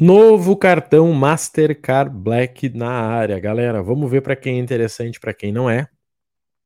Novo 0.00 0.56
cartão 0.56 1.12
Mastercard 1.12 2.10
Black 2.10 2.70
na 2.70 2.90
área, 2.90 3.38
galera. 3.38 3.82
Vamos 3.82 4.10
ver 4.10 4.22
para 4.22 4.34
quem 4.34 4.56
é 4.56 4.58
interessante, 4.58 5.20
para 5.20 5.34
quem 5.34 5.52
não 5.52 5.68
é. 5.68 5.90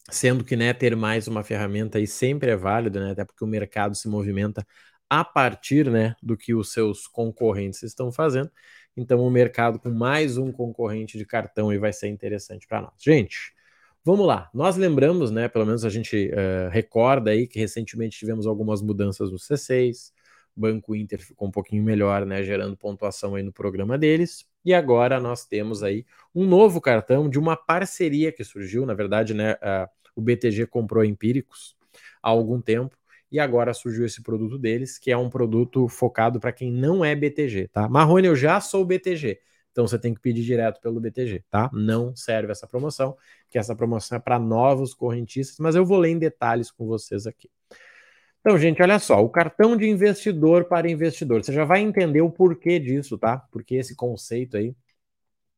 Sendo 0.09 0.45
que 0.45 0.55
né, 0.55 0.73
ter 0.73 0.95
mais 0.95 1.27
uma 1.27 1.43
ferramenta 1.43 1.99
aí 1.99 2.07
sempre 2.07 2.53
é 2.53 2.57
válido, 2.57 3.01
né? 3.01 3.11
Até 3.11 3.25
porque 3.25 3.43
o 3.43 3.47
mercado 3.49 3.97
se 3.97 4.07
movimenta 4.07 4.65
a 5.11 5.25
partir 5.25 5.91
né, 5.91 6.15
do 6.23 6.37
que 6.37 6.55
os 6.55 6.73
seus 6.73 7.09
concorrentes 7.09 7.83
estão 7.83 8.13
fazendo. 8.13 8.49
Então, 8.97 9.19
o 9.19 9.29
mercado 9.29 9.81
com 9.81 9.91
mais 9.91 10.39
um 10.39 10.53
concorrente 10.53 11.19
de 11.19 11.27
cartão 11.27 11.71
aí 11.71 11.79
vai 11.79 11.93
ser 11.93 12.07
interessante 12.07 12.69
para 12.69 12.83
nós. 12.83 12.95
Gente, 13.01 13.53
vamos 14.05 14.29
lá. 14.29 14.49
Nós 14.55 14.77
lembramos, 14.77 15.33
né? 15.33 15.49
Pelo 15.49 15.67
menos 15.67 15.85
a 15.85 15.91
gente 15.91 16.31
uh, 16.31 16.71
recorda 16.71 17.33
aí 17.33 17.49
que 17.49 17.59
recentemente 17.59 18.17
tivemos 18.17 18.47
algumas 18.47 18.81
mudanças 18.81 19.33
no 19.33 19.41
C6 19.41 20.13
Banco 20.57 20.95
Inter 20.95 21.21
ficou 21.21 21.49
um 21.49 21.51
pouquinho 21.51 21.83
melhor, 21.83 22.25
né, 22.25 22.43
gerando 22.43 22.77
pontuação 22.77 23.35
aí 23.35 23.43
no 23.43 23.53
programa 23.53 23.99
deles. 23.99 24.47
E 24.65 24.73
agora 24.73 25.21
nós 25.21 25.45
temos 25.45 25.83
aí 25.83 26.07
um 26.35 26.47
novo 26.47 26.81
cartão 26.81 27.29
de 27.29 27.39
uma 27.39 27.57
parceria 27.57 28.33
que 28.33 28.45
surgiu, 28.45 28.87
na 28.87 28.95
verdade, 28.95 29.35
né, 29.35 29.57
o 30.15 30.21
BTG 30.21 30.67
comprou 30.67 31.05
Empíricos 31.05 31.77
há 32.23 32.29
algum 32.29 32.61
tempo 32.61 32.97
e 33.31 33.41
agora 33.41 33.75
surgiu 33.75 34.07
esse 34.07 34.23
produto 34.23 34.57
deles, 34.59 34.97
que 34.97 35.11
é 35.11 35.17
um 35.17 35.29
produto 35.29 35.89
focado 35.89 36.39
para 36.39 36.53
quem 36.53 36.71
não 36.71 37.05
é 37.05 37.17
BTG, 37.17 37.69
tá? 37.69 37.89
Marrone, 37.89 38.29
eu 38.29 38.37
já 38.37 38.61
sou 38.61 38.85
BTG. 38.85 39.41
Então 39.73 39.89
você 39.89 39.99
tem 39.99 40.15
que 40.15 40.21
pedir 40.21 40.45
direto 40.45 40.81
pelo 40.81 41.01
BTG, 41.01 41.43
tá? 41.51 41.69
Não 41.73 42.15
serve 42.15 42.53
essa 42.53 42.65
promoção, 42.65 43.17
que 43.51 43.59
essa 43.59 43.75
promoção 43.75 44.17
é 44.17 44.21
para 44.21 44.39
novos 44.39 44.95
correntistas, 44.95 45.59
mas 45.59 45.75
eu 45.75 45.85
vou 45.85 45.99
ler 45.99 46.11
em 46.11 46.19
detalhes 46.19 46.71
com 46.71 46.87
vocês 46.87 47.27
aqui. 47.27 47.51
Então, 48.45 48.59
gente, 48.59 48.83
olha 48.83 48.99
só, 48.99 49.25
o 49.25 49.29
cartão 49.31 49.75
de 49.75 49.89
investidor 49.89 50.67
para 50.67 50.91
investidor. 50.91 51.43
Você 51.43 51.51
já 51.51 51.65
vai 51.65 51.81
entender 51.81 52.21
o 52.21 52.31
porquê 52.31 52.79
disso, 52.79 53.17
tá? 53.17 53.39
Porque 53.51 53.75
esse 53.77 53.97
conceito 53.97 54.59
aí 54.59 54.77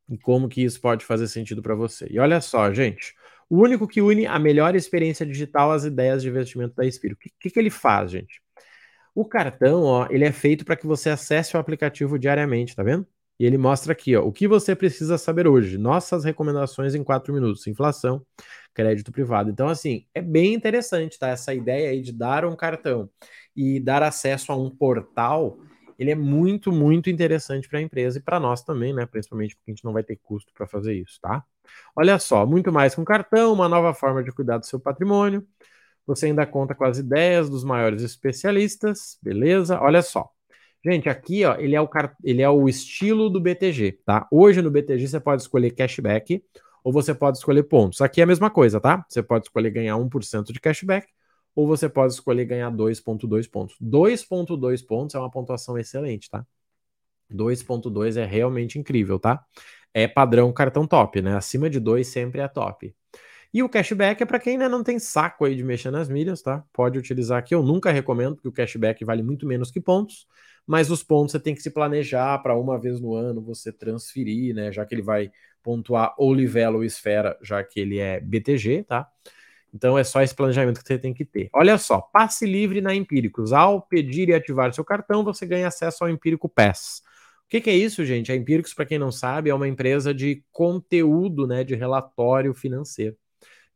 e 0.08 0.16
como 0.16 0.48
que 0.48 0.62
isso 0.62 0.80
pode 0.80 1.04
fazer 1.04 1.26
sentido 1.26 1.60
para 1.60 1.74
você. 1.74 2.06
E 2.08 2.20
olha 2.20 2.40
só, 2.40 2.72
gente, 2.72 3.12
o 3.50 3.58
único 3.58 3.88
que 3.88 4.00
une 4.00 4.24
a 4.24 4.38
melhor 4.38 4.76
experiência 4.76 5.26
digital 5.26 5.72
às 5.72 5.84
ideias 5.84 6.22
de 6.22 6.28
investimento 6.28 6.76
da 6.76 6.86
Espírito. 6.86 7.18
O 7.18 7.30
que, 7.40 7.50
que, 7.50 7.58
ele 7.58 7.70
faz, 7.70 8.12
gente? 8.12 8.40
O 9.14 9.24
cartão, 9.24 9.82
ó, 9.82 10.06
ele 10.08 10.24
é 10.24 10.30
feito 10.30 10.64
para 10.64 10.76
que 10.76 10.86
você 10.86 11.10
acesse 11.10 11.56
o 11.56 11.60
aplicativo 11.60 12.16
diariamente, 12.16 12.76
tá 12.76 12.84
vendo? 12.84 13.04
E 13.38 13.44
ele 13.44 13.58
mostra 13.58 13.92
aqui, 13.92 14.14
ó, 14.16 14.22
o 14.24 14.32
que 14.32 14.46
você 14.46 14.76
precisa 14.76 15.18
saber 15.18 15.48
hoje. 15.48 15.76
Nossas 15.76 16.24
recomendações 16.24 16.94
em 16.94 17.02
quatro 17.02 17.34
minutos. 17.34 17.66
Inflação, 17.66 18.24
crédito 18.76 19.10
privado. 19.10 19.50
Então, 19.50 19.68
assim, 19.68 20.04
é 20.14 20.20
bem 20.20 20.52
interessante, 20.52 21.18
tá? 21.18 21.28
Essa 21.28 21.54
ideia 21.54 21.90
aí 21.90 22.02
de 22.02 22.12
dar 22.12 22.44
um 22.44 22.54
cartão 22.54 23.08
e 23.56 23.80
dar 23.80 24.02
acesso 24.02 24.52
a 24.52 24.56
um 24.56 24.68
portal, 24.68 25.58
ele 25.98 26.10
é 26.10 26.14
muito, 26.14 26.70
muito 26.70 27.08
interessante 27.08 27.66
para 27.70 27.78
a 27.78 27.82
empresa 27.82 28.18
e 28.18 28.22
para 28.22 28.38
nós 28.38 28.62
também, 28.62 28.92
né? 28.92 29.06
Principalmente 29.06 29.56
porque 29.56 29.70
a 29.70 29.74
gente 29.74 29.84
não 29.84 29.94
vai 29.94 30.02
ter 30.02 30.16
custo 30.22 30.52
para 30.52 30.66
fazer 30.66 30.92
isso, 30.92 31.18
tá? 31.22 31.42
Olha 31.96 32.18
só, 32.18 32.44
muito 32.44 32.70
mais 32.70 32.96
um 32.98 33.04
cartão, 33.04 33.54
uma 33.54 33.66
nova 33.66 33.94
forma 33.94 34.22
de 34.22 34.30
cuidar 34.30 34.58
do 34.58 34.66
seu 34.66 34.78
patrimônio. 34.78 35.42
Você 36.06 36.26
ainda 36.26 36.46
conta 36.46 36.74
com 36.74 36.84
as 36.84 36.98
ideias 36.98 37.48
dos 37.48 37.64
maiores 37.64 38.02
especialistas, 38.02 39.18
beleza? 39.22 39.80
Olha 39.80 40.02
só. 40.02 40.30
Gente, 40.84 41.08
aqui 41.08 41.44
ó, 41.46 41.56
ele 41.56 41.74
é 41.74 41.80
o, 41.80 41.88
ele 42.22 42.42
é 42.42 42.50
o 42.50 42.68
estilo 42.68 43.30
do 43.30 43.40
BTG, 43.40 44.00
tá? 44.04 44.28
Hoje 44.30 44.60
no 44.60 44.70
BTG 44.70 45.08
você 45.08 45.18
pode 45.18 45.42
escolher 45.42 45.70
cashback 45.70 46.44
ou 46.86 46.92
você 46.92 47.12
pode 47.12 47.36
escolher 47.36 47.64
pontos. 47.64 48.00
Aqui 48.00 48.20
é 48.20 48.24
a 48.24 48.26
mesma 48.28 48.48
coisa, 48.48 48.80
tá? 48.80 49.04
Você 49.08 49.20
pode 49.20 49.46
escolher 49.46 49.70
ganhar 49.70 49.96
1% 49.96 50.52
de 50.52 50.60
cashback, 50.60 51.08
ou 51.52 51.66
você 51.66 51.88
pode 51.88 52.12
escolher 52.12 52.44
ganhar 52.44 52.70
2,2 52.70 53.48
pontos. 53.50 53.74
2,2 53.80 54.82
pontos 54.86 55.16
é 55.16 55.18
uma 55.18 55.28
pontuação 55.28 55.76
excelente, 55.76 56.30
tá? 56.30 56.46
2,2 57.28 58.16
é 58.16 58.24
realmente 58.24 58.78
incrível, 58.78 59.18
tá? 59.18 59.44
É 59.92 60.06
padrão 60.06 60.52
cartão 60.52 60.86
top, 60.86 61.20
né? 61.20 61.34
Acima 61.36 61.68
de 61.68 61.80
2 61.80 62.06
sempre 62.06 62.40
é 62.40 62.46
top. 62.46 62.94
E 63.52 63.62
o 63.62 63.68
cashback 63.68 64.22
é 64.22 64.26
para 64.26 64.38
quem 64.38 64.54
ainda 64.54 64.68
não 64.68 64.82
tem 64.82 64.98
saco 64.98 65.44
aí 65.44 65.54
de 65.54 65.64
mexer 65.64 65.90
nas 65.90 66.08
milhas, 66.08 66.42
tá? 66.42 66.64
Pode 66.72 66.98
utilizar 66.98 67.38
aqui. 67.38 67.54
Eu 67.54 67.62
nunca 67.62 67.90
recomendo, 67.90 68.36
porque 68.36 68.48
o 68.48 68.52
cashback 68.52 69.04
vale 69.04 69.22
muito 69.22 69.46
menos 69.46 69.70
que 69.70 69.80
pontos, 69.80 70.26
mas 70.66 70.90
os 70.90 71.02
pontos 71.02 71.32
você 71.32 71.40
tem 71.40 71.54
que 71.54 71.62
se 71.62 71.70
planejar 71.70 72.38
para 72.42 72.56
uma 72.56 72.78
vez 72.78 73.00
no 73.00 73.14
ano 73.14 73.40
você 73.40 73.72
transferir, 73.72 74.54
né? 74.54 74.72
Já 74.72 74.84
que 74.84 74.94
ele 74.94 75.02
vai 75.02 75.30
pontuar 75.62 76.14
ou 76.18 76.34
Livelo 76.34 76.78
ou 76.78 76.84
Esfera, 76.84 77.38
já 77.42 77.62
que 77.62 77.80
ele 77.80 77.98
é 77.98 78.20
BTG, 78.20 78.84
tá? 78.84 79.08
Então 79.72 79.98
é 79.98 80.04
só 80.04 80.22
esse 80.22 80.34
planejamento 80.34 80.80
que 80.80 80.86
você 80.86 80.98
tem 80.98 81.12
que 81.12 81.24
ter. 81.24 81.50
Olha 81.52 81.76
só, 81.76 82.00
passe 82.00 82.46
livre 82.46 82.80
na 82.80 82.94
Empíricos. 82.94 83.52
Ao 83.52 83.82
pedir 83.82 84.28
e 84.28 84.34
ativar 84.34 84.72
seu 84.72 84.84
cartão, 84.84 85.22
você 85.22 85.44
ganha 85.44 85.68
acesso 85.68 86.02
ao 86.02 86.10
Empírico 86.10 86.48
Pass. 86.48 87.02
O 87.44 87.48
que, 87.48 87.60
que 87.60 87.70
é 87.70 87.76
isso, 87.76 88.04
gente? 88.04 88.32
A 88.32 88.36
Empíricos, 88.36 88.74
para 88.74 88.86
quem 88.86 88.98
não 88.98 89.12
sabe, 89.12 89.50
é 89.50 89.54
uma 89.54 89.68
empresa 89.68 90.12
de 90.14 90.42
conteúdo, 90.50 91.46
né, 91.46 91.62
de 91.62 91.74
relatório 91.74 92.52
financeiro. 92.54 93.16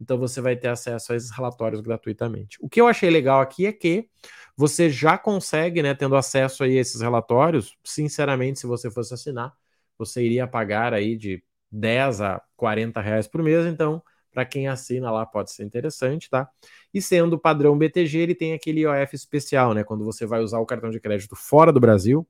Então 0.01 0.19
você 0.19 0.41
vai 0.41 0.57
ter 0.57 0.69
acesso 0.69 1.13
a 1.13 1.17
esses 1.17 1.31
relatórios 1.31 1.81
gratuitamente. 1.81 2.57
O 2.61 2.69
que 2.69 2.81
eu 2.81 2.87
achei 2.87 3.11
legal 3.11 3.41
aqui 3.41 3.67
é 3.67 3.73
que 3.73 4.09
você 4.57 4.89
já 4.89 5.19
consegue, 5.19 5.83
né, 5.83 5.95
tendo 5.95 6.17
acesso 6.17 6.65
a 6.65 6.69
esses 6.69 7.01
relatórios, 7.01 7.77
sinceramente, 7.85 8.61
se 8.61 8.67
você 8.67 8.91
fosse 8.91 9.15
assinar, 9.15 9.53
você 9.99 10.23
iria 10.23 10.47
pagar 10.47 10.95
aí 10.95 11.17
de 11.17 11.43
10 11.71 12.21
a 12.21 12.43
40 12.57 13.01
reais 13.01 13.29
por 13.29 13.43
mês, 13.43 13.67
então 13.67 14.03
para 14.33 14.45
quem 14.45 14.69
assina 14.69 15.11
lá 15.11 15.27
pode 15.27 15.51
ser 15.51 15.65
interessante, 15.65 16.31
tá? 16.31 16.49
E 16.95 17.03
sendo 17.03 17.39
padrão 17.39 17.77
BTG, 17.77 18.19
ele 18.19 18.35
tem 18.35 18.53
aquele 18.53 18.81
IOF 18.83 19.15
especial, 19.15 19.75
né? 19.75 19.83
Quando 19.83 20.05
você 20.05 20.25
vai 20.25 20.41
usar 20.41 20.61
o 20.61 20.67
cartão 20.67 20.91
de 20.91 21.01
crédito 21.01 21.35
fora 21.35 21.73
do 21.73 21.81
Brasil, 21.81 22.27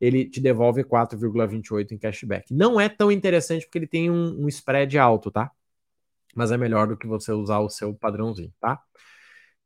ele 0.00 0.28
te 0.28 0.40
devolve 0.40 0.84
4,28 0.84 1.92
em 1.92 1.98
cashback. 1.98 2.54
Não 2.54 2.80
é 2.80 2.88
tão 2.88 3.10
interessante 3.10 3.66
porque 3.66 3.78
ele 3.78 3.86
tem 3.86 4.10
um, 4.10 4.44
um 4.44 4.48
spread 4.48 4.98
alto, 4.98 5.30
tá? 5.30 5.50
Mas 6.36 6.52
é 6.52 6.56
melhor 6.56 6.86
do 6.88 6.96
que 6.96 7.06
você 7.06 7.32
usar 7.32 7.60
o 7.60 7.70
seu 7.70 7.94
padrãozinho, 7.94 8.52
tá? 8.60 8.80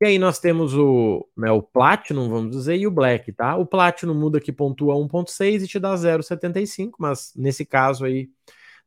E 0.00 0.06
aí 0.06 0.18
nós 0.18 0.38
temos 0.38 0.74
o, 0.74 1.28
né, 1.36 1.50
o 1.50 1.62
Platinum, 1.62 2.30
vamos 2.30 2.56
dizer, 2.56 2.76
e 2.78 2.86
o 2.86 2.90
Black, 2.90 3.32
tá? 3.32 3.56
O 3.56 3.66
Platinum 3.66 4.14
muda 4.14 4.40
que 4.40 4.50
pontua 4.50 4.94
1.6 4.94 5.62
e 5.62 5.68
te 5.68 5.78
dá 5.78 5.94
0,75, 5.94 6.96
mas 6.98 7.32
nesse 7.36 7.66
caso 7.66 8.06
aí 8.06 8.30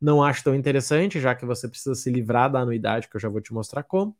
não 0.01 0.23
acho 0.23 0.43
tão 0.43 0.55
interessante, 0.55 1.19
já 1.19 1.35
que 1.35 1.45
você 1.45 1.67
precisa 1.67 1.95
se 1.95 2.11
livrar 2.11 2.51
da 2.51 2.59
anuidade, 2.61 3.07
que 3.07 3.15
eu 3.15 3.21
já 3.21 3.29
vou 3.29 3.41
te 3.41 3.53
mostrar 3.53 3.83
como. 3.83 4.15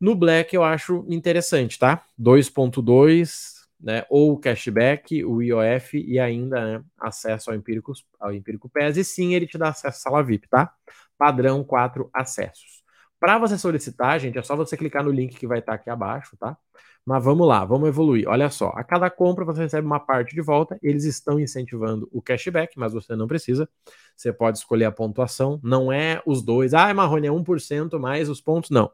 No 0.00 0.14
Black 0.14 0.54
eu 0.54 0.62
acho 0.62 1.04
interessante, 1.08 1.78
tá? 1.78 2.04
2.2, 2.18 3.55
né? 3.80 4.04
Ou 4.08 4.38
cashback, 4.38 5.24
o 5.24 5.42
IOF 5.42 5.98
e 5.98 6.18
ainda 6.18 6.78
né, 6.78 6.84
acesso 6.98 7.50
ao 7.50 7.56
Empírico, 7.56 7.92
ao 8.18 8.32
Empírico 8.32 8.68
PES. 8.68 8.96
E 8.96 9.04
sim, 9.04 9.34
ele 9.34 9.46
te 9.46 9.58
dá 9.58 9.68
acesso 9.68 10.08
à 10.08 10.10
sala 10.10 10.22
VIP, 10.22 10.48
tá? 10.48 10.72
Padrão 11.18 11.64
4 11.64 12.08
acessos. 12.12 12.82
Para 13.18 13.38
você 13.38 13.56
solicitar, 13.58 14.20
gente, 14.20 14.38
é 14.38 14.42
só 14.42 14.54
você 14.54 14.76
clicar 14.76 15.02
no 15.02 15.10
link 15.10 15.36
que 15.36 15.46
vai 15.46 15.60
estar 15.60 15.74
aqui 15.74 15.88
abaixo, 15.88 16.36
tá? 16.36 16.56
Mas 17.04 17.24
vamos 17.24 17.46
lá, 17.46 17.64
vamos 17.64 17.88
evoluir. 17.88 18.28
Olha 18.28 18.50
só, 18.50 18.72
a 18.74 18.82
cada 18.82 19.08
compra 19.08 19.44
você 19.44 19.62
recebe 19.62 19.86
uma 19.86 20.00
parte 20.00 20.34
de 20.34 20.40
volta. 20.40 20.76
Eles 20.82 21.04
estão 21.04 21.38
incentivando 21.38 22.08
o 22.12 22.20
cashback, 22.20 22.76
mas 22.76 22.92
você 22.92 23.14
não 23.14 23.28
precisa. 23.28 23.68
Você 24.16 24.32
pode 24.32 24.58
escolher 24.58 24.86
a 24.86 24.92
pontuação. 24.92 25.60
Não 25.62 25.92
é 25.92 26.20
os 26.26 26.42
dois. 26.42 26.74
Ah, 26.74 26.92
Marrone 26.92 27.28
é 27.28 27.30
1% 27.30 27.98
mais 28.00 28.28
os 28.28 28.40
pontos. 28.40 28.70
Não. 28.70 28.90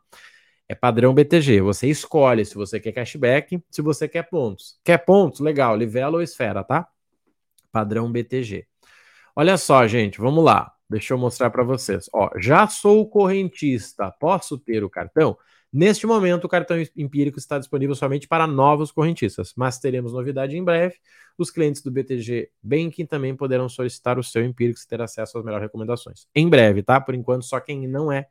É 0.72 0.74
padrão 0.74 1.12
BTG. 1.12 1.60
Você 1.60 1.86
escolhe 1.86 2.46
se 2.46 2.54
você 2.54 2.80
quer 2.80 2.92
cashback, 2.92 3.62
se 3.70 3.82
você 3.82 4.08
quer 4.08 4.22
pontos. 4.22 4.80
Quer 4.82 4.96
pontos? 5.04 5.40
Legal. 5.40 5.76
Livela 5.76 6.16
ou 6.16 6.22
esfera, 6.22 6.64
tá? 6.64 6.88
Padrão 7.70 8.10
BTG. 8.10 8.66
Olha 9.36 9.58
só, 9.58 9.86
gente, 9.86 10.18
vamos 10.18 10.42
lá. 10.42 10.72
Deixa 10.88 11.12
eu 11.12 11.18
mostrar 11.18 11.50
para 11.50 11.62
vocês. 11.62 12.08
Ó, 12.10 12.30
já 12.38 12.66
sou 12.66 13.06
correntista. 13.06 14.10
Posso 14.18 14.56
ter 14.56 14.82
o 14.82 14.88
cartão? 14.88 15.36
Neste 15.70 16.06
momento, 16.06 16.44
o 16.44 16.48
cartão 16.48 16.78
empírico 16.96 17.38
está 17.38 17.58
disponível 17.58 17.94
somente 17.94 18.26
para 18.26 18.46
novos 18.46 18.90
correntistas, 18.90 19.52
mas 19.54 19.78
teremos 19.78 20.14
novidade 20.14 20.56
em 20.56 20.64
breve. 20.64 20.94
Os 21.36 21.50
clientes 21.50 21.82
do 21.82 21.90
BTG 21.90 22.48
Banking 22.62 23.04
também 23.04 23.36
poderão 23.36 23.68
solicitar 23.68 24.18
o 24.18 24.22
seu 24.22 24.42
empírico 24.42 24.80
e 24.82 24.88
ter 24.88 25.02
acesso 25.02 25.36
às 25.36 25.44
melhores 25.44 25.66
recomendações. 25.66 26.26
Em 26.34 26.48
breve, 26.48 26.82
tá? 26.82 26.98
Por 26.98 27.14
enquanto, 27.14 27.44
só 27.44 27.60
quem 27.60 27.86
não 27.86 28.10
é 28.10 28.28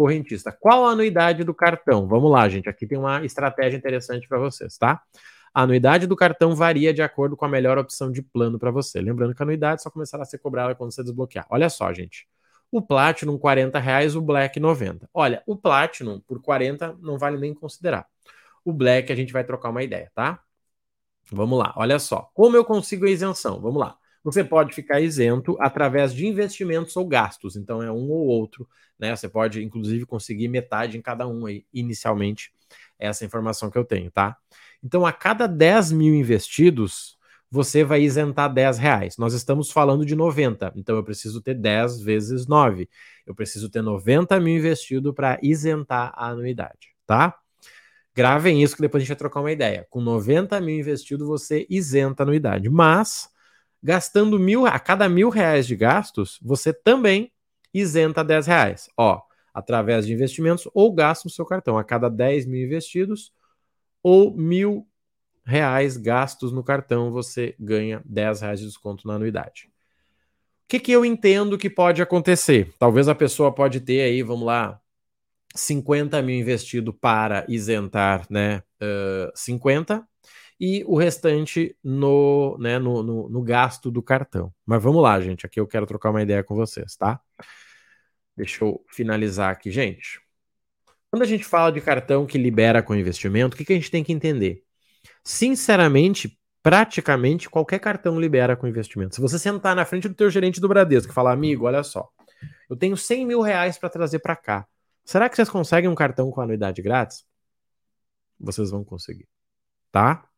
correntista. 0.00 0.50
Qual 0.50 0.86
a 0.86 0.92
anuidade 0.92 1.44
do 1.44 1.52
cartão? 1.52 2.08
Vamos 2.08 2.30
lá, 2.30 2.48
gente. 2.48 2.68
Aqui 2.68 2.86
tem 2.86 2.96
uma 2.96 3.22
estratégia 3.24 3.76
interessante 3.76 4.26
para 4.26 4.38
vocês, 4.38 4.78
tá? 4.78 5.02
A 5.52 5.62
anuidade 5.62 6.06
do 6.06 6.16
cartão 6.16 6.54
varia 6.54 6.94
de 6.94 7.02
acordo 7.02 7.36
com 7.36 7.44
a 7.44 7.48
melhor 7.48 7.76
opção 7.76 8.10
de 8.10 8.22
plano 8.22 8.58
para 8.58 8.70
você. 8.70 9.00
Lembrando 9.00 9.34
que 9.34 9.42
a 9.42 9.44
anuidade 9.44 9.82
só 9.82 9.90
começará 9.90 10.22
a 10.22 10.26
ser 10.26 10.38
cobrada 10.38 10.74
quando 10.74 10.90
você 10.92 11.02
desbloquear. 11.02 11.46
Olha 11.50 11.68
só, 11.68 11.92
gente 11.92 12.26
o 12.72 12.80
Platinum 12.80 13.36
40 13.36 13.78
reais, 13.80 14.14
o 14.14 14.22
Black 14.22 14.60
90. 14.60 15.10
Olha, 15.12 15.42
o 15.44 15.56
Platinum 15.56 16.20
por 16.20 16.40
40 16.40 16.96
não 17.00 17.18
vale 17.18 17.36
nem 17.36 17.52
considerar. 17.52 18.06
O 18.64 18.72
Black 18.72 19.12
a 19.12 19.16
gente 19.16 19.32
vai 19.32 19.42
trocar 19.42 19.70
uma 19.70 19.82
ideia, 19.82 20.10
tá? 20.14 20.40
Vamos 21.32 21.58
lá, 21.58 21.74
olha 21.76 21.98
só. 21.98 22.30
Como 22.32 22.56
eu 22.56 22.64
consigo 22.64 23.06
a 23.06 23.10
isenção? 23.10 23.60
Vamos 23.60 23.80
lá. 23.80 23.98
Você 24.22 24.44
pode 24.44 24.74
ficar 24.74 25.00
isento 25.00 25.56
através 25.60 26.14
de 26.14 26.26
investimentos 26.26 26.96
ou 26.96 27.06
gastos. 27.06 27.56
Então 27.56 27.82
é 27.82 27.90
um 27.90 28.10
ou 28.10 28.26
outro, 28.26 28.68
né? 28.98 29.14
Você 29.14 29.28
pode 29.28 29.62
inclusive 29.62 30.04
conseguir 30.04 30.48
metade 30.48 30.98
em 30.98 31.02
cada 31.02 31.26
um 31.26 31.46
aí 31.46 31.64
inicialmente. 31.72 32.52
Essa 32.98 33.24
informação 33.24 33.70
que 33.70 33.78
eu 33.78 33.84
tenho, 33.84 34.10
tá? 34.10 34.36
Então 34.82 35.06
a 35.06 35.12
cada 35.12 35.46
10 35.46 35.92
mil 35.92 36.14
investidos, 36.14 37.18
você 37.50 37.82
vai 37.82 38.02
isentar 38.02 38.52
10 38.52 38.78
reais. 38.78 39.16
Nós 39.16 39.34
estamos 39.34 39.70
falando 39.70 40.06
de 40.06 40.14
90, 40.14 40.72
então 40.76 40.96
eu 40.96 41.02
preciso 41.02 41.40
ter 41.40 41.54
10 41.54 42.00
vezes 42.00 42.46
9. 42.46 42.88
Eu 43.26 43.34
preciso 43.34 43.68
ter 43.68 43.82
90 43.82 44.38
mil 44.38 44.56
investido 44.56 45.12
para 45.12 45.38
isentar 45.42 46.12
a 46.14 46.28
anuidade, 46.28 46.94
tá? 47.06 47.36
Gravem 48.14 48.62
isso 48.62 48.76
que 48.76 48.82
depois 48.82 49.00
a 49.00 49.04
gente 49.04 49.08
vai 49.08 49.16
trocar 49.16 49.40
uma 49.40 49.52
ideia. 49.52 49.86
Com 49.88 50.00
90 50.00 50.60
mil 50.60 50.78
investido, 50.78 51.26
você 51.26 51.66
isenta 51.68 52.22
a 52.22 52.24
anuidade. 52.24 52.68
Mas, 52.68 53.28
gastando 53.82 54.38
mil, 54.38 54.66
a 54.66 54.78
cada 54.78 55.08
mil 55.08 55.28
reais 55.28 55.66
de 55.66 55.74
gastos, 55.74 56.38
você 56.42 56.72
também 56.72 57.32
isenta 57.72 58.24
10 58.24 58.46
reais. 58.46 58.90
Ó, 58.96 59.20
através 59.54 60.06
de 60.06 60.12
investimentos 60.12 60.68
ou 60.74 60.92
gasto 60.92 61.24
no 61.24 61.30
seu 61.30 61.44
cartão. 61.44 61.78
A 61.78 61.84
cada 61.84 62.08
10 62.08 62.46
mil 62.46 62.64
investidos 62.64 63.32
ou 64.02 64.34
mil 64.34 64.86
reais 65.44 65.96
gastos 65.96 66.52
no 66.52 66.62
cartão, 66.62 67.10
você 67.10 67.54
ganha 67.58 68.02
10 68.04 68.40
reais 68.40 68.60
de 68.60 68.66
desconto 68.66 69.06
na 69.06 69.14
anuidade. 69.14 69.70
O 70.64 70.68
que, 70.70 70.78
que 70.78 70.92
eu 70.92 71.04
entendo 71.04 71.58
que 71.58 71.68
pode 71.68 72.00
acontecer? 72.00 72.72
Talvez 72.78 73.08
a 73.08 73.14
pessoa 73.14 73.52
pode 73.52 73.80
ter 73.80 74.02
aí, 74.02 74.22
vamos 74.22 74.46
lá, 74.46 74.80
50 75.54 76.22
mil 76.22 76.36
investido 76.36 76.92
para 76.92 77.44
isentar 77.48 78.24
né, 78.30 78.62
uh, 78.80 79.32
50 79.34 80.06
e 80.60 80.84
o 80.86 80.98
restante 80.98 81.74
no, 81.82 82.58
né, 82.58 82.78
no, 82.78 83.02
no, 83.02 83.30
no, 83.30 83.42
gasto 83.42 83.90
do 83.90 84.02
cartão. 84.02 84.52
Mas 84.66 84.82
vamos 84.82 85.02
lá, 85.02 85.18
gente. 85.18 85.46
Aqui 85.46 85.58
eu 85.58 85.66
quero 85.66 85.86
trocar 85.86 86.10
uma 86.10 86.22
ideia 86.22 86.44
com 86.44 86.54
vocês, 86.54 86.94
tá? 86.96 87.18
Deixa 88.36 88.62
eu 88.62 88.84
finalizar 88.90 89.50
aqui, 89.50 89.70
gente. 89.70 90.20
Quando 91.10 91.22
a 91.22 91.26
gente 91.26 91.44
fala 91.44 91.72
de 91.72 91.80
cartão 91.80 92.26
que 92.26 92.36
libera 92.36 92.82
com 92.82 92.94
investimento, 92.94 93.54
o 93.54 93.58
que, 93.58 93.64
que 93.64 93.72
a 93.72 93.76
gente 93.76 93.90
tem 93.90 94.04
que 94.04 94.12
entender? 94.12 94.62
Sinceramente, 95.24 96.38
praticamente 96.62 97.48
qualquer 97.48 97.78
cartão 97.78 98.20
libera 98.20 98.54
com 98.54 98.66
investimento. 98.66 99.14
Se 99.14 99.20
você 99.20 99.38
sentar 99.38 99.74
na 99.74 99.86
frente 99.86 100.08
do 100.08 100.14
teu 100.14 100.28
gerente 100.28 100.60
do 100.60 100.68
Bradesco 100.68 101.10
e 101.10 101.14
falar, 101.14 101.32
amigo, 101.32 101.64
olha 101.64 101.82
só, 101.82 102.06
eu 102.68 102.76
tenho 102.76 102.96
100 102.98 103.26
mil 103.26 103.40
reais 103.40 103.78
para 103.78 103.88
trazer 103.88 104.18
para 104.18 104.36
cá. 104.36 104.66
Será 105.06 105.28
que 105.28 105.36
vocês 105.36 105.48
conseguem 105.48 105.88
um 105.88 105.94
cartão 105.94 106.30
com 106.30 106.40
anuidade 106.42 106.82
grátis? 106.82 107.24
Vocês 108.38 108.70
vão 108.70 108.84
conseguir, 108.84 109.26
tá? 109.90 110.29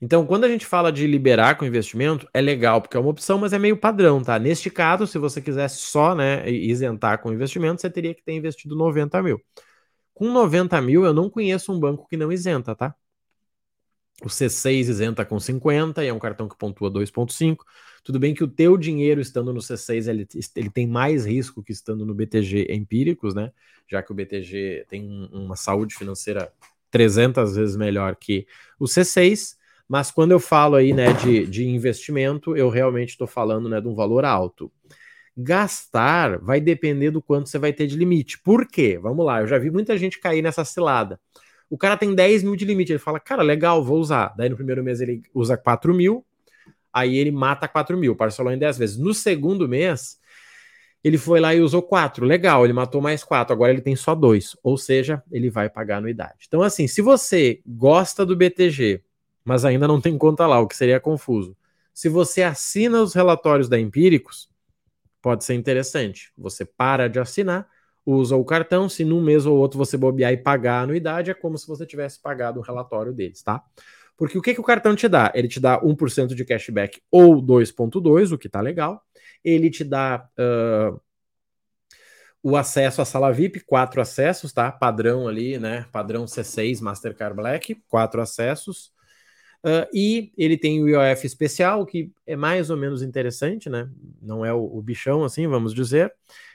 Então, 0.00 0.26
quando 0.26 0.44
a 0.44 0.48
gente 0.48 0.66
fala 0.66 0.92
de 0.92 1.06
liberar 1.06 1.56
com 1.56 1.64
investimento, 1.64 2.28
é 2.34 2.40
legal, 2.40 2.80
porque 2.80 2.96
é 2.96 3.00
uma 3.00 3.10
opção, 3.10 3.38
mas 3.38 3.52
é 3.52 3.58
meio 3.58 3.76
padrão, 3.76 4.22
tá? 4.22 4.38
Neste 4.38 4.70
caso, 4.70 5.06
se 5.06 5.18
você 5.18 5.40
quisesse 5.40 5.78
só 5.78 6.14
né, 6.14 6.48
isentar 6.50 7.20
com 7.20 7.32
investimento, 7.32 7.80
você 7.80 7.90
teria 7.90 8.14
que 8.14 8.22
ter 8.22 8.32
investido 8.32 8.76
90 8.76 9.22
mil. 9.22 9.40
Com 10.12 10.32
90 10.32 10.80
mil, 10.82 11.04
eu 11.04 11.14
não 11.14 11.30
conheço 11.30 11.72
um 11.72 11.80
banco 11.80 12.06
que 12.08 12.16
não 12.16 12.32
isenta, 12.32 12.74
tá? 12.74 12.94
O 14.22 14.28
C6 14.28 14.88
isenta 14.88 15.24
com 15.24 15.40
50 15.40 16.04
e 16.04 16.08
é 16.08 16.12
um 16.12 16.18
cartão 16.18 16.48
que 16.48 16.56
pontua 16.56 16.90
2,5. 16.90 17.64
Tudo 18.04 18.20
bem 18.20 18.32
que 18.34 18.44
o 18.44 18.48
teu 18.48 18.76
dinheiro 18.76 19.20
estando 19.20 19.52
no 19.52 19.60
C6 19.60 20.06
ele, 20.06 20.26
ele 20.54 20.70
tem 20.70 20.86
mais 20.86 21.26
risco 21.26 21.62
que 21.62 21.72
estando 21.72 22.06
no 22.06 22.14
BTG 22.14 22.68
empíricos, 22.70 23.34
né? 23.34 23.50
Já 23.88 24.02
que 24.02 24.12
o 24.12 24.14
BTG 24.14 24.86
tem 24.88 25.28
uma 25.32 25.56
saúde 25.56 25.94
financeira 25.94 26.52
300 26.90 27.56
vezes 27.56 27.76
melhor 27.76 28.14
que 28.14 28.46
o 28.78 28.84
C6. 28.84 29.56
Mas 29.88 30.10
quando 30.10 30.32
eu 30.32 30.40
falo 30.40 30.76
aí 30.76 30.92
né, 30.92 31.12
de, 31.12 31.46
de 31.46 31.66
investimento, 31.66 32.56
eu 32.56 32.68
realmente 32.68 33.10
estou 33.10 33.26
falando 33.26 33.68
né, 33.68 33.80
de 33.80 33.88
um 33.88 33.94
valor 33.94 34.24
alto. 34.24 34.72
Gastar 35.36 36.38
vai 36.38 36.60
depender 36.60 37.10
do 37.10 37.20
quanto 37.20 37.48
você 37.48 37.58
vai 37.58 37.72
ter 37.72 37.86
de 37.86 37.96
limite. 37.96 38.40
Por 38.40 38.66
quê? 38.66 38.98
Vamos 39.00 39.24
lá, 39.26 39.40
eu 39.40 39.46
já 39.46 39.58
vi 39.58 39.70
muita 39.70 39.96
gente 39.98 40.20
cair 40.20 40.42
nessa 40.42 40.64
cilada. 40.64 41.20
O 41.68 41.76
cara 41.76 41.96
tem 41.96 42.14
10 42.14 42.44
mil 42.44 42.56
de 42.56 42.64
limite. 42.64 42.92
Ele 42.92 42.98
fala, 42.98 43.18
cara, 43.18 43.42
legal, 43.42 43.82
vou 43.84 43.98
usar. 43.98 44.34
Daí 44.36 44.48
no 44.48 44.56
primeiro 44.56 44.82
mês 44.82 45.00
ele 45.00 45.22
usa 45.34 45.56
4 45.56 45.92
mil, 45.92 46.24
aí 46.92 47.16
ele 47.16 47.30
mata 47.30 47.66
4 47.66 47.96
mil, 47.96 48.14
parcelou 48.14 48.52
em 48.52 48.58
10 48.58 48.78
vezes. 48.78 48.96
No 48.96 49.12
segundo 49.12 49.68
mês, 49.68 50.18
ele 51.02 51.18
foi 51.18 51.40
lá 51.40 51.54
e 51.54 51.60
usou 51.60 51.82
4. 51.82 52.24
Legal, 52.24 52.64
ele 52.64 52.72
matou 52.72 53.00
mais 53.00 53.24
4. 53.24 53.52
Agora 53.52 53.72
ele 53.72 53.80
tem 53.80 53.96
só 53.96 54.14
2. 54.14 54.56
Ou 54.62 54.78
seja, 54.78 55.22
ele 55.30 55.50
vai 55.50 55.68
pagar 55.68 55.98
anuidade. 55.98 56.46
Então, 56.46 56.62
assim, 56.62 56.86
se 56.86 57.02
você 57.02 57.60
gosta 57.66 58.24
do 58.24 58.36
BTG, 58.36 59.02
mas 59.44 59.64
ainda 59.64 59.86
não 59.86 60.00
tem 60.00 60.16
conta 60.16 60.46
lá, 60.46 60.60
o 60.60 60.66
que 60.66 60.76
seria 60.76 60.98
confuso. 60.98 61.56
Se 61.92 62.08
você 62.08 62.42
assina 62.42 63.02
os 63.02 63.14
relatórios 63.14 63.68
da 63.68 63.78
Empíricos, 63.78 64.50
pode 65.22 65.44
ser 65.44 65.54
interessante. 65.54 66.32
Você 66.36 66.64
para 66.64 67.08
de 67.08 67.18
assinar 67.18 67.68
usa 68.06 68.36
o 68.36 68.44
cartão, 68.44 68.88
se 68.88 69.04
num 69.04 69.20
mês 69.20 69.46
ou 69.46 69.56
outro 69.56 69.78
você 69.78 69.96
bobear 69.96 70.32
e 70.32 70.36
pagar 70.36 70.80
a 70.80 70.82
anuidade, 70.82 71.30
é 71.30 71.34
como 71.34 71.56
se 71.56 71.66
você 71.66 71.86
tivesse 71.86 72.20
pagado 72.20 72.60
o 72.60 72.62
relatório 72.62 73.12
deles, 73.12 73.42
tá? 73.42 73.62
Porque 74.16 74.38
o 74.38 74.42
que, 74.42 74.54
que 74.54 74.60
o 74.60 74.64
cartão 74.64 74.94
te 74.94 75.08
dá? 75.08 75.32
Ele 75.34 75.48
te 75.48 75.58
dá 75.58 75.80
1% 75.80 76.34
de 76.34 76.44
cashback 76.44 77.00
ou 77.10 77.42
2,2%, 77.42 78.32
o 78.32 78.38
que 78.38 78.48
tá 78.48 78.60
legal. 78.60 79.02
Ele 79.42 79.70
te 79.70 79.82
dá 79.82 80.28
uh, 80.38 81.00
o 82.42 82.56
acesso 82.56 83.02
à 83.02 83.04
sala 83.04 83.32
VIP, 83.32 83.60
quatro 83.60 84.00
acessos, 84.00 84.52
tá? 84.52 84.70
Padrão 84.70 85.26
ali, 85.26 85.58
né? 85.58 85.86
Padrão 85.90 86.26
C6 86.26 86.80
Mastercard 86.80 87.34
Black, 87.34 87.74
quatro 87.88 88.20
acessos. 88.20 88.93
Uh, 89.64 89.88
e 89.94 90.30
ele 90.36 90.58
tem 90.58 90.82
o 90.82 90.88
IOF 90.88 91.26
especial, 91.26 91.86
que 91.86 92.12
é 92.26 92.36
mais 92.36 92.68
ou 92.68 92.76
menos 92.76 93.00
interessante, 93.00 93.70
né? 93.70 93.88
Não 94.20 94.44
é 94.44 94.52
o, 94.52 94.62
o 94.62 94.82
bichão, 94.82 95.24
assim, 95.24 95.46
vamos 95.46 95.72
dizer. 95.72 96.12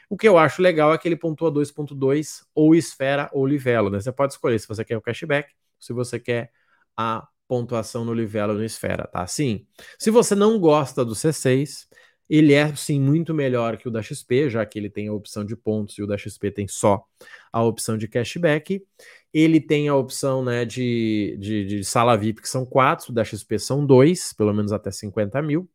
O 0.07 0.15
que 0.15 0.27
eu 0.27 0.37
acho 0.37 0.61
legal 0.61 0.93
é 0.93 0.97
que 0.97 1.07
ele 1.07 1.15
pontua 1.15 1.51
2.2 1.51 2.45
ou 2.53 2.75
esfera 2.75 3.27
ou 3.33 3.47
livelo, 3.47 3.89
né? 3.89 3.99
Você 3.99 4.11
pode 4.11 4.33
escolher 4.33 4.59
se 4.59 4.67
você 4.67 4.85
quer 4.85 4.95
o 4.95 5.01
cashback, 5.01 5.51
se 5.79 5.91
você 5.91 6.19
quer 6.19 6.51
a 6.95 7.27
pontuação 7.47 8.05
no 8.05 8.13
livelo 8.13 8.53
no 8.53 8.63
esfera, 8.63 9.07
tá? 9.07 9.25
Sim. 9.25 9.65
Se 9.97 10.11
você 10.11 10.35
não 10.35 10.59
gosta 10.59 11.03
do 11.03 11.15
C6, 11.15 11.87
ele 12.29 12.53
é 12.53 12.75
sim 12.75 12.99
muito 12.99 13.33
melhor 13.33 13.77
que 13.77 13.87
o 13.87 13.91
da 13.91 14.01
XP, 14.01 14.49
já 14.49 14.65
que 14.65 14.77
ele 14.77 14.89
tem 14.89 15.07
a 15.07 15.13
opção 15.13 15.43
de 15.43 15.55
pontos 15.55 15.97
e 15.97 16.03
o 16.03 16.07
da 16.07 16.17
XP 16.17 16.51
tem 16.51 16.67
só 16.67 17.03
a 17.51 17.63
opção 17.63 17.97
de 17.97 18.07
cashback. 18.07 18.85
Ele 19.33 19.59
tem 19.59 19.87
a 19.87 19.95
opção 19.95 20.43
né, 20.43 20.65
de, 20.65 21.37
de, 21.39 21.65
de 21.65 21.83
sala 21.83 22.15
VIP, 22.15 22.41
que 22.41 22.49
são 22.49 22.65
quatro, 22.65 23.11
o 23.11 23.13
da 23.13 23.23
XP 23.23 23.57
são 23.59 23.85
dois, 23.85 24.33
pelo 24.33 24.53
menos 24.53 24.71
até 24.71 24.91
50 24.91 25.41
mil. 25.41 25.69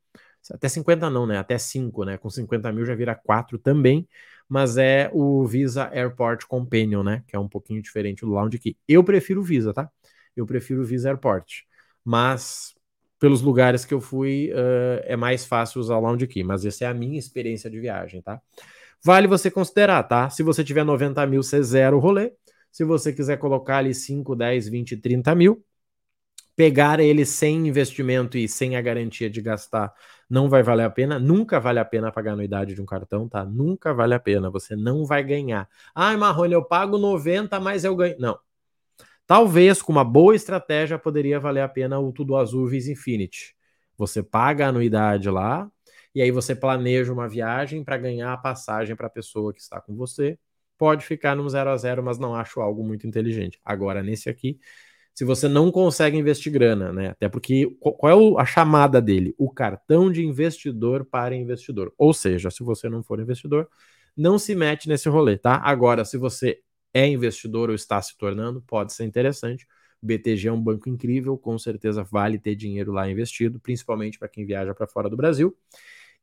Até 0.53 0.69
50 0.69 1.09
não, 1.11 1.27
né? 1.27 1.39
Até 1.39 1.57
5, 1.57 2.05
né? 2.05 2.19
Com 2.19 2.29
50 2.29 2.71
mil 2.73 2.85
já 2.85 2.95
vira 2.95 3.15
4 3.15 3.59
também. 3.59 4.07
Mas 4.49 4.77
é 4.77 5.11
o 5.13 5.47
Visa 5.47 5.89
Airport 5.93 6.45
Companion, 6.47 7.03
né? 7.03 7.25
Que 7.27 7.35
é 7.35 7.39
um 7.39 7.49
pouquinho 7.49 7.81
diferente 7.83 8.21
do 8.21 8.31
Lounge 8.31 8.59
Key. 8.59 8.77
Eu 8.87 9.03
prefiro 9.03 9.41
o 9.41 9.45
Visa, 9.45 9.73
tá? 9.73 9.91
Eu 10.37 10.45
prefiro 10.47 10.83
o 10.83 10.85
Visa 10.85 11.09
Airport. 11.09 11.63
Mas 12.05 12.75
pelos 13.25 13.41
lugares 13.41 13.87
que 13.87 13.95
eu 13.95 14.03
fui, 14.03 14.53
uh, 14.53 15.01
é 15.05 15.17
mais 15.17 15.47
fácil 15.47 15.81
usar 15.81 15.97
o 15.97 16.01
Lounge 16.01 16.27
Key. 16.27 16.45
Mas 16.45 16.63
essa 16.63 16.85
é 16.85 16.89
a 16.89 16.93
minha 16.93 17.19
experiência 17.19 17.71
de 17.71 17.81
viagem, 17.81 18.21
tá? 18.21 18.39
Vale 19.03 19.27
você 19.27 19.51
considerar, 19.51 20.03
tá? 20.03 20.29
Se 20.29 20.43
você 20.43 20.63
tiver 20.63 20.85
90 20.85 21.27
mil, 21.27 21.43
você 21.43 21.63
zero 21.63 21.97
o 21.97 22.01
rolê. 22.01 22.35
Se 22.71 22.85
você 22.85 23.15
quiser 23.15 23.39
colocar 23.39 23.79
ali 23.79 23.95
5, 23.95 24.37
10, 24.37 24.69
20, 24.69 24.99
30 24.99 25.35
mil, 25.35 25.65
pegar 26.55 27.01
ele 27.01 27.25
sem 27.25 27.67
investimento 27.67 28.37
e 28.37 28.47
sem 28.47 28.77
a 28.77 28.83
garantia 28.83 29.31
de 29.31 29.41
gastar 29.41 29.95
não 30.29 30.47
vai 30.47 30.63
valer 30.63 30.85
a 30.85 30.91
pena, 30.91 31.19
nunca 31.19 31.59
vale 31.59 31.79
a 31.79 31.85
pena 31.85 32.13
pagar 32.13 32.33
a 32.33 32.35
anuidade 32.35 32.75
de 32.75 32.83
um 32.83 32.87
cartão, 32.87 33.27
tá? 33.27 33.43
Nunca 33.43 33.95
vale 33.95 34.13
a 34.13 34.21
pena, 34.21 34.51
você 34.51 34.77
não 34.77 35.07
vai 35.07 35.25
ganhar. 35.25 35.67
Ai, 35.95 36.15
Marrone, 36.19 36.53
eu 36.53 36.63
pago 36.63 36.99
90, 36.99 37.59
mas 37.59 37.85
eu 37.85 37.97
ganho. 37.97 38.17
Não. 38.19 38.39
Talvez 39.27 39.81
com 39.81 39.91
uma 39.91 40.05
boa 40.05 40.35
estratégia 40.35 40.99
poderia 40.99 41.41
valer 41.41 41.63
a 41.63 41.69
pena 41.69 41.99
o 41.99 42.13
Tudo 42.13 42.37
Azul 42.37 42.67
Visa 42.67 42.93
Infinity. 42.93 43.55
Você 43.97 44.23
paga 44.23 44.67
a 44.67 44.69
anuidade 44.69 45.31
lá 45.31 45.71
e 46.15 46.21
aí 46.21 46.31
você 46.31 46.55
planeja 46.55 47.13
uma 47.13 47.29
viagem 47.29 47.83
para 47.83 47.97
ganhar 47.97 48.33
a 48.33 48.37
passagem 48.37 48.95
para 48.95 49.07
a 49.07 49.11
pessoa 49.11 49.53
que 49.53 49.61
está 49.61 49.81
com 49.81 49.95
você. 49.97 50.39
Pode 50.77 51.05
ficar 51.05 51.35
no 51.35 51.49
zero 51.49 51.71
a 51.71 51.77
zero, 51.77 52.03
mas 52.03 52.19
não 52.19 52.35
acho 52.35 52.61
algo 52.61 52.85
muito 52.85 53.07
inteligente. 53.07 53.59
Agora, 53.65 54.03
nesse 54.03 54.29
aqui, 54.29 54.59
se 55.15 55.25
você 55.25 55.49
não 55.49 55.71
consegue 55.71 56.17
investir 56.17 56.53
grana, 56.53 56.93
né? 56.93 57.09
Até 57.11 57.29
porque 57.29 57.77
qual 57.81 58.37
é 58.37 58.43
a 58.43 58.45
chamada 58.45 59.01
dele? 59.01 59.33
O 59.39 59.51
cartão 59.51 60.11
de 60.11 60.27
investidor 60.27 61.05
para 61.05 61.37
investidor. 61.37 61.95
Ou 61.97 62.13
seja, 62.13 62.51
se 62.51 62.65
você 62.65 62.89
não 62.89 63.03
for 63.03 63.21
investidor, 63.21 63.69
não 64.17 64.39
se 64.39 64.55
mete 64.55 64.89
nesse 64.89 65.09
rolê, 65.09 65.39
tá? 65.39 65.61
Agora, 65.65 66.05
se 66.05 66.19
você 66.19 66.61
é 66.95 67.07
investidor 67.07 67.69
ou 67.69 67.75
está 67.75 68.01
se 68.01 68.17
tornando, 68.17 68.63
pode 68.63 68.93
ser 68.93 69.05
interessante. 69.05 69.67
BTG 70.01 70.49
é 70.49 70.53
um 70.53 70.61
banco 70.61 70.89
incrível, 70.89 71.37
com 71.37 71.59
certeza 71.59 72.05
vale 72.05 72.39
ter 72.39 72.55
dinheiro 72.55 72.93
lá 72.93 73.11
investido, 73.11 73.59
principalmente 73.59 74.19
para 74.19 74.29
quem 74.29 74.47
viaja 74.47 74.75
para 74.75 74.87
fora 74.87 75.11
do 75.11 75.17
Brasil. 75.17 75.57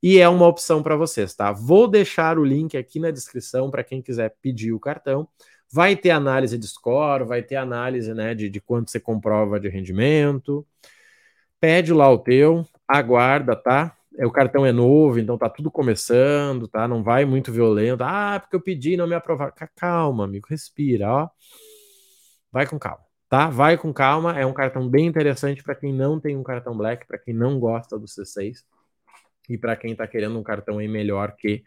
E 0.02 0.20
é 0.20 0.28
uma 0.28 0.48
opção 0.48 0.82
para 0.82 0.96
vocês, 0.96 1.36
tá? 1.36 1.52
Vou 1.52 1.88
deixar 1.88 2.40
o 2.40 2.46
link 2.46 2.76
aqui 2.78 3.00
na 3.00 3.12
descrição 3.12 3.70
para 3.70 3.84
quem 3.84 4.02
quiser 4.02 4.36
pedir 4.42 4.72
o 4.72 4.80
cartão. 4.80 5.28
Vai 5.72 5.96
ter 5.96 6.10
análise 6.12 6.58
de 6.58 6.68
score, 6.68 7.24
vai 7.24 7.44
ter 7.44 7.56
análise 7.56 8.14
né, 8.14 8.34
de, 8.34 8.50
de 8.50 8.60
quanto 8.60 8.90
você 8.90 9.00
comprova 9.00 9.60
de 9.60 9.70
rendimento. 9.70 10.66
Pede 11.60 11.94
lá 11.94 12.10
o 12.12 12.18
teu, 12.18 12.66
aguarda, 12.88 13.56
tá? 13.56 13.96
É, 14.18 14.26
o 14.26 14.32
cartão 14.32 14.66
é 14.66 14.72
novo, 14.72 15.20
então 15.20 15.38
tá 15.38 15.50
tudo 15.50 15.72
começando, 15.72 16.68
tá? 16.68 16.88
Não 16.88 17.04
vai 17.04 17.26
muito 17.26 17.52
violento. 17.52 18.04
Ah, 18.04 18.40
porque 18.40 18.56
eu 18.56 18.62
pedi 18.62 18.94
e 18.94 18.98
não 18.98 19.08
me 19.08 19.16
aprovaram. 19.16 19.54
Calma, 19.76 20.26
amigo, 20.26 20.48
respira, 20.50 21.12
ó. 21.12 21.30
Vai 22.52 22.68
com 22.68 22.78
calma, 22.78 23.06
tá? 23.30 23.50
Vai 23.50 23.78
com 23.78 23.94
calma, 23.94 24.38
é 24.38 24.46
um 24.46 24.54
cartão 24.54 24.88
bem 24.90 25.08
interessante 25.08 25.64
para 25.64 25.76
quem 25.76 25.94
não 25.94 26.20
tem 26.20 26.36
um 26.36 26.44
cartão 26.44 26.76
Black, 26.76 27.08
para 27.08 27.18
quem 27.18 27.34
não 27.34 27.60
gosta 27.60 27.98
do 27.98 28.06
C6 28.08 28.66
e 29.50 29.58
para 29.58 29.76
quem 29.76 29.94
está 29.94 30.06
querendo 30.06 30.38
um 30.38 30.44
cartão 30.44 30.78
aí 30.80 30.88
melhor 30.88 31.36
que 31.38 31.64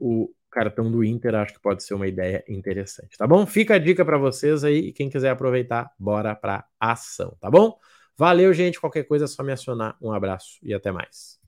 o 0.00 0.32
cartão 0.50 0.90
do 0.90 1.02
Inter, 1.04 1.34
acho 1.34 1.54
que 1.54 1.60
pode 1.60 1.82
ser 1.82 1.94
uma 1.94 2.06
ideia 2.06 2.44
interessante, 2.48 3.16
tá 3.16 3.26
bom? 3.26 3.46
Fica 3.46 3.74
a 3.74 3.78
dica 3.78 4.04
para 4.04 4.18
vocês 4.18 4.64
aí 4.64 4.88
e 4.88 4.92
quem 4.92 5.08
quiser 5.08 5.30
aproveitar, 5.30 5.90
bora 5.98 6.34
para 6.34 6.64
ação, 6.78 7.36
tá 7.40 7.50
bom? 7.50 7.78
Valeu, 8.16 8.52
gente, 8.52 8.78
qualquer 8.80 9.04
coisa 9.04 9.24
é 9.24 9.28
só 9.28 9.42
me 9.42 9.52
acionar. 9.52 9.96
Um 10.00 10.12
abraço 10.12 10.58
e 10.62 10.74
até 10.74 10.92
mais. 10.92 11.41